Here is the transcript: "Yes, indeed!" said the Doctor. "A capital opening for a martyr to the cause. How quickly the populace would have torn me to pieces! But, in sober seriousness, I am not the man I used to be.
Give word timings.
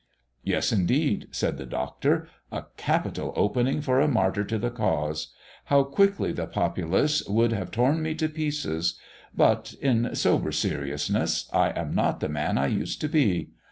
"Yes, 0.43 0.71
indeed!" 0.71 1.27
said 1.29 1.57
the 1.59 1.65
Doctor. 1.67 2.27
"A 2.51 2.63
capital 2.75 3.33
opening 3.35 3.81
for 3.81 3.99
a 4.01 4.07
martyr 4.07 4.43
to 4.45 4.57
the 4.57 4.71
cause. 4.71 5.31
How 5.65 5.83
quickly 5.83 6.31
the 6.31 6.47
populace 6.47 7.21
would 7.27 7.51
have 7.51 7.69
torn 7.69 8.01
me 8.01 8.15
to 8.15 8.27
pieces! 8.27 8.97
But, 9.37 9.75
in 9.79 10.15
sober 10.15 10.51
seriousness, 10.51 11.47
I 11.53 11.69
am 11.79 11.93
not 11.93 12.19
the 12.19 12.29
man 12.29 12.57
I 12.57 12.65
used 12.65 12.99
to 13.01 13.07
be. 13.07 13.51